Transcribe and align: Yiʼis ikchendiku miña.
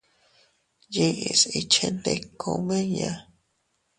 Yiʼis 0.93 1.41
ikchendiku 1.59 2.51
miña. 2.67 3.11